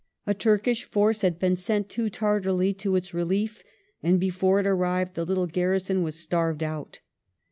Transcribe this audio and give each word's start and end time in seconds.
A 0.25 0.33
Turkish 0.33 0.83
force 0.83 1.21
had 1.21 1.37
been 1.37 1.55
sent 1.55 1.87
too 1.87 2.09
tar 2.09 2.41
dily 2.41 2.75
to 2.79 2.95
its 2.95 3.13
relief, 3.13 3.61
and 4.01 4.19
before 4.19 4.59
it 4.59 4.65
arrived 4.65 5.13
the 5.13 5.25
little 5.25 5.45
garrison 5.45 6.01
was 6.01 6.15
starved 6.19 6.63
out. 6.63 7.01